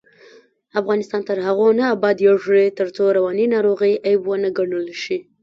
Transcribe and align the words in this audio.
افغانستان 0.79 1.21
تر 1.29 1.37
هغو 1.47 1.67
نه 1.79 1.85
ابادیږي، 1.95 2.63
ترڅو 2.79 3.03
رواني 3.17 3.45
ناروغۍ 3.53 3.93
عیب 4.05 4.21
ونه 4.27 4.49
ګڼل 4.57 4.85
شي. 5.03 5.17